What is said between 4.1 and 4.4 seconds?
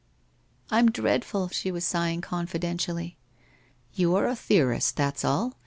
are a